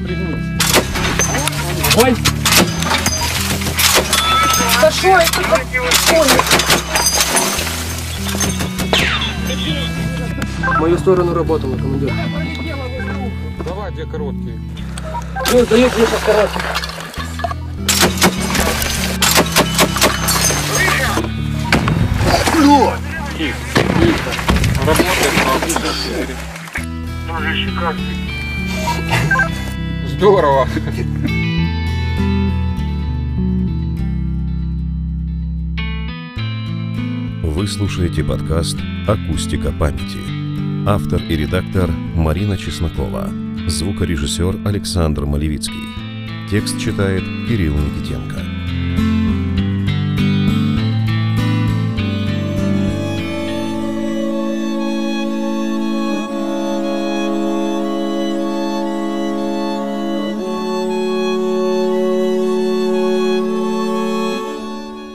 [0.00, 0.60] пригнись.
[1.96, 2.16] Ой,
[4.80, 5.42] Да что это?
[10.76, 12.12] в мою сторону работала, командир.
[13.64, 14.60] Давай две короткие.
[15.52, 16.60] Ну, даю тебе сейчас короткий.
[24.86, 26.36] Работает на 54.
[30.18, 30.66] Здорово.
[37.44, 40.18] Вы слушаете подкаст «Акустика памяти».
[40.88, 43.30] Автор и редактор Марина Чеснокова.
[43.68, 45.86] Звукорежиссер Александр Малевицкий.
[46.50, 48.57] Текст читает Кирилл Никитенко.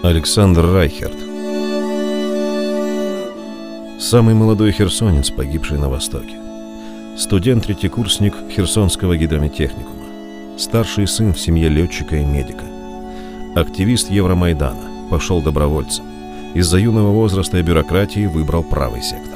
[0.03, 1.15] Александр Райхерт
[4.01, 6.35] Самый молодой херсонец, погибший на Востоке.
[7.17, 10.57] Студент-третьекурсник Херсонского гидрометехникума.
[10.57, 12.65] Старший сын в семье летчика и медика.
[13.55, 15.07] Активист Евромайдана.
[15.09, 16.03] Пошел добровольцем.
[16.53, 19.32] Из-за юного возраста и бюрократии выбрал правый сектор.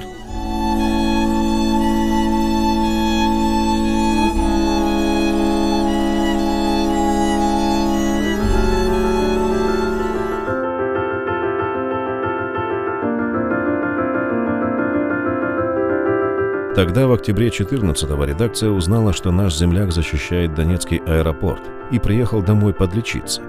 [16.78, 22.72] Тогда, в октябре 14-го, редакция узнала, что наш земляк защищает Донецкий аэропорт и приехал домой
[22.72, 23.42] подлечиться,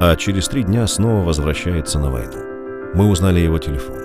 [0.00, 2.36] а через три дня снова возвращается на войну.
[2.92, 4.00] Мы узнали его телефон,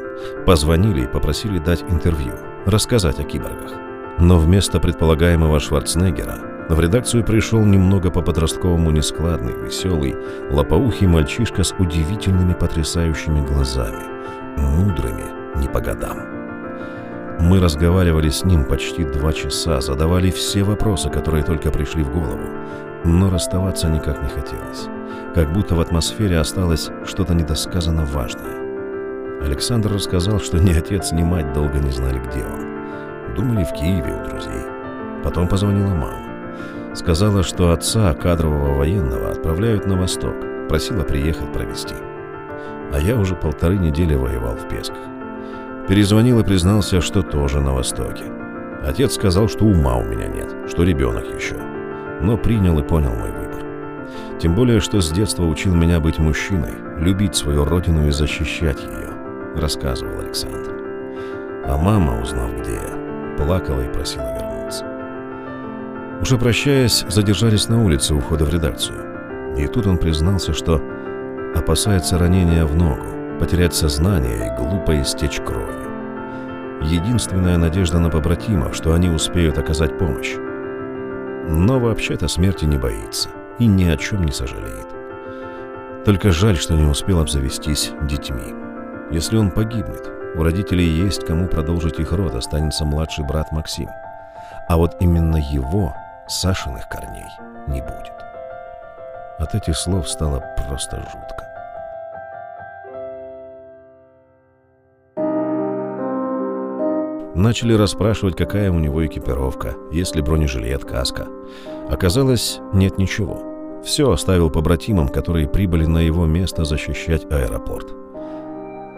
[0.46, 2.32] позвонили и попросили дать интервью,
[2.66, 3.74] рассказать о киборгах.
[4.18, 6.38] Но вместо предполагаемого Шварценеггера
[6.70, 10.16] в редакцию пришел немного по-подростковому нескладный, веселый,
[10.52, 14.06] лопоухий мальчишка с удивительными потрясающими глазами,
[14.56, 15.26] мудрыми
[15.58, 16.39] не по годам.
[17.40, 22.44] Мы разговаривали с ним почти два часа, задавали все вопросы, которые только пришли в голову.
[23.06, 24.88] Но расставаться никак не хотелось.
[25.34, 29.42] Как будто в атмосфере осталось что-то недосказанно важное.
[29.42, 33.36] Александр рассказал, что ни отец, ни мать долго не знали, где он.
[33.36, 34.66] Думали в Киеве у друзей.
[35.24, 36.94] Потом позвонила мама.
[36.94, 40.36] Сказала, что отца, кадрового военного, отправляют на восток.
[40.68, 41.96] Просила приехать провести.
[42.92, 45.19] А я уже полторы недели воевал в Песках.
[45.90, 48.24] Перезвонил и признался, что тоже на Востоке.
[48.86, 51.56] Отец сказал, что ума у меня нет, что ребенок еще.
[52.22, 53.66] Но принял и понял мой выбор.
[54.40, 59.10] Тем более, что с детства учил меня быть мужчиной, любить свою родину и защищать ее,
[59.56, 60.80] рассказывал Александр.
[61.66, 64.86] А мама, узнав, где я, плакала и просила вернуться.
[66.22, 69.58] Уже прощаясь, задержались на улице у входа в редакцию.
[69.58, 70.80] И тут он признался, что
[71.56, 75.90] опасается ранения в ногу, потерять сознание и глупо истечь кровью.
[76.82, 80.36] Единственная надежда на побратимов, что они успеют оказать помощь.
[81.48, 84.88] Но вообще-то смерти не боится и ни о чем не сожалеет.
[86.06, 88.54] Только жаль, что не успел обзавестись детьми.
[89.12, 93.90] Если он погибнет, у родителей есть кому продолжить их род, останется младший брат Максим.
[94.68, 95.94] А вот именно его,
[96.28, 97.26] Сашиных корней,
[97.68, 98.14] не будет.
[99.40, 101.49] От этих слов стало просто жутко.
[107.40, 111.26] Начали расспрашивать, какая у него экипировка, есть ли бронежилет, каска.
[111.90, 113.82] Оказалось, нет ничего.
[113.82, 117.96] Все оставил побратимам, которые прибыли на его место защищать аэропорт.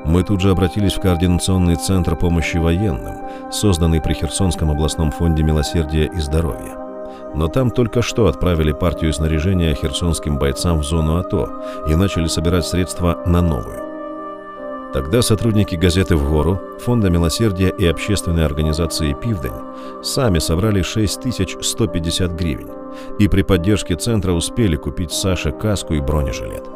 [0.06, 3.14] Мы тут же обратились в Координационный центр помощи военным,
[3.52, 6.80] созданный при Херсонском областном фонде милосердия и здоровья.
[7.36, 12.66] Но там только что отправили партию снаряжения херсонским бойцам в зону АТО и начали собирать
[12.66, 13.91] средства на новую.
[14.94, 19.54] Тогда сотрудники газеты «В гору», Фонда милосердия и общественной организации «Пивдень»
[20.04, 22.70] сами собрали 6150 гривен
[23.18, 26.68] и при поддержке центра успели купить Саше каску и бронежилет.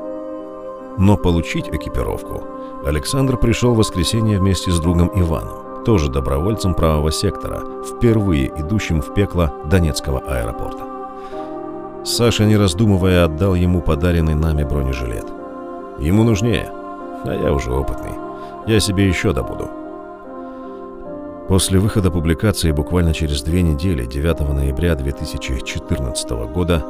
[0.97, 2.41] Но получить экипировку
[2.85, 9.13] Александр пришел в воскресенье вместе с другом Иваном, тоже добровольцем правого сектора, впервые идущим в
[9.13, 10.85] пекло Донецкого аэропорта.
[12.05, 15.25] Саша, не раздумывая, отдал ему подаренный нами бронежилет.
[15.99, 16.71] Ему нужнее–
[17.27, 18.11] а я уже опытный.
[18.67, 19.69] Я себе еще добуду.
[21.47, 26.83] После выхода публикации буквально через две недели, 9 ноября 2014 года,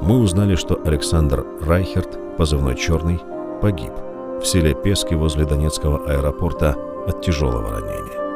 [0.00, 3.20] мы узнали, что Александр Райхерт, позывной «Черный»,
[3.60, 3.92] погиб
[4.40, 6.76] в селе Пески возле Донецкого аэропорта
[7.08, 8.27] от тяжелого ранения.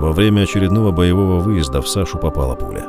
[0.00, 2.86] Во время очередного боевого выезда в Сашу попала пуля.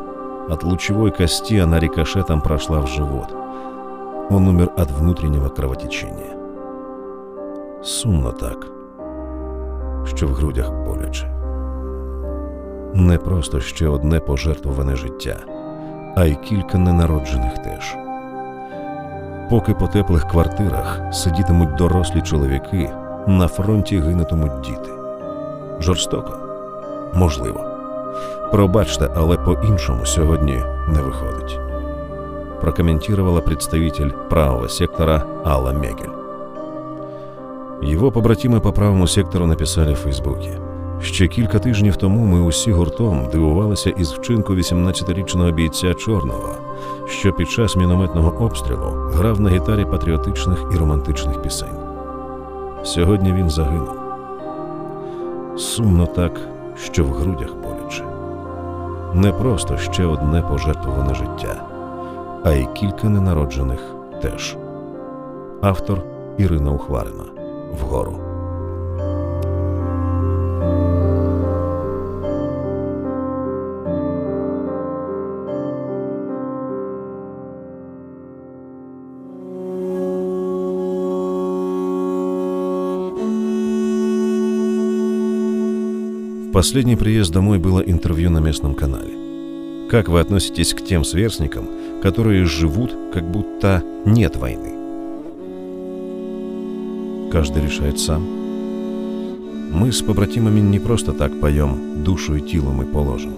[0.49, 3.27] От лучевой кости она рикошетом прошла в живот.
[4.29, 6.37] Он умер от внутреннего кровотечения.
[7.83, 8.67] Сумно так,
[10.05, 11.27] що в грудях боляче.
[12.93, 15.37] Не просто ще одне пожертвуване життя,
[16.15, 17.95] а й кілька ненароджених теж.
[19.49, 22.89] Поки по теплих квартирах сидітимуть дорослі чоловіки,
[23.27, 24.89] на фронті гинутимуть діти.
[25.79, 26.50] Жорстоко?
[27.13, 27.65] Можливо.
[28.51, 31.59] Пробачте, але по-іншому сьогодні не виходить.
[32.61, 36.21] Прокомментировала представитель правого сектора Алла Мегель.
[37.81, 40.57] Його побратими по правому сектору написали в Фейсбуці.
[41.01, 46.55] Ще кілька тижнів тому ми усі гуртом дивувалися із вчинку 18-річного бійця Чорного,
[47.07, 51.77] що під час мінометного обстрілу грав на гітарі патріотичних і романтичних пісень.
[52.83, 53.95] Сьогодні він загинув.
[55.57, 56.41] Сумно так,
[56.83, 58.03] що в грудях боляче.
[59.13, 61.65] Не просто ще одне пожертвуване життя,
[62.43, 63.79] а й кілька ненароджених
[64.21, 64.57] теж.
[65.61, 66.03] Автор
[66.37, 67.23] Ірина Ухварина.
[67.81, 68.30] Вгору.
[86.51, 89.13] Последний приезд домой было интервью на местном канале.
[89.89, 91.68] Как вы относитесь к тем сверстникам,
[92.01, 94.74] которые живут, как будто нет войны?
[97.31, 98.24] Каждый решает сам.
[99.71, 103.33] Мы с побратимами не просто так поем «Душу и тело мы положим».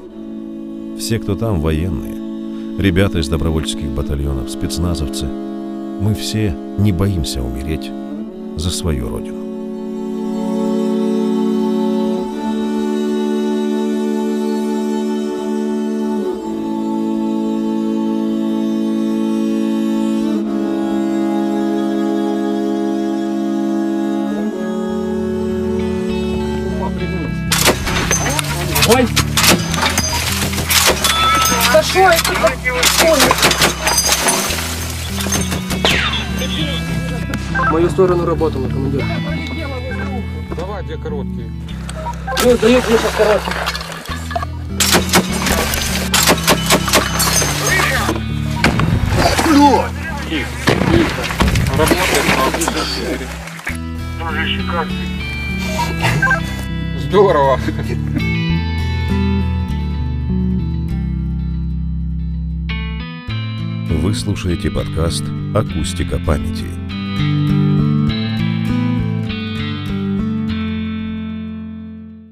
[0.97, 5.25] Все, кто там, военные, ребята из добровольческих батальонов, спецназовцы.
[5.25, 7.91] Мы все не боимся умереть
[8.57, 9.42] за свою родину.
[28.95, 29.07] Ой!
[31.73, 32.31] Да что это?
[37.67, 39.03] В мою сторону работала, командир.
[40.55, 41.51] Давай, где короткие.
[42.43, 43.51] Ну, дают мне сейчас короткий.
[51.77, 53.27] Работаем на 54.
[56.99, 57.59] Здорово.
[64.01, 65.23] Вы слушаете подкаст
[65.53, 66.82] «Акустика памяти».